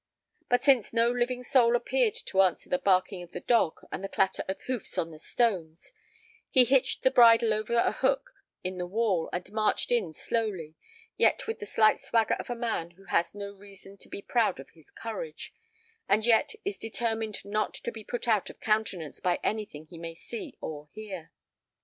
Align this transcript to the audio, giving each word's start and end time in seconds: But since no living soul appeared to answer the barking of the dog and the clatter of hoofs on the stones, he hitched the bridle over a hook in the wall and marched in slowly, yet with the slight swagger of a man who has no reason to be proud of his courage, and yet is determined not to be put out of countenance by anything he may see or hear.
But 0.49 0.63
since 0.63 0.93
no 0.93 1.11
living 1.11 1.43
soul 1.43 1.75
appeared 1.75 2.15
to 2.25 2.41
answer 2.41 2.67
the 2.71 2.79
barking 2.79 3.21
of 3.21 3.33
the 3.33 3.39
dog 3.39 3.81
and 3.91 4.03
the 4.03 4.09
clatter 4.09 4.43
of 4.47 4.59
hoofs 4.61 4.97
on 4.97 5.11
the 5.11 5.19
stones, 5.19 5.93
he 6.49 6.63
hitched 6.63 7.03
the 7.03 7.11
bridle 7.11 7.53
over 7.53 7.75
a 7.75 7.91
hook 7.91 8.31
in 8.63 8.79
the 8.79 8.87
wall 8.87 9.29
and 9.31 9.51
marched 9.51 9.91
in 9.91 10.11
slowly, 10.11 10.73
yet 11.17 11.45
with 11.45 11.59
the 11.59 11.67
slight 11.67 11.99
swagger 11.99 12.33
of 12.39 12.49
a 12.49 12.55
man 12.55 12.89
who 12.97 13.03
has 13.05 13.35
no 13.35 13.53
reason 13.55 13.95
to 13.97 14.09
be 14.09 14.23
proud 14.23 14.59
of 14.59 14.71
his 14.71 14.89
courage, 14.89 15.53
and 16.09 16.25
yet 16.25 16.55
is 16.65 16.79
determined 16.79 17.45
not 17.45 17.75
to 17.75 17.91
be 17.91 18.03
put 18.03 18.27
out 18.27 18.49
of 18.49 18.59
countenance 18.59 19.19
by 19.19 19.39
anything 19.43 19.85
he 19.85 19.99
may 19.99 20.15
see 20.15 20.57
or 20.61 20.87
hear. 20.93 21.31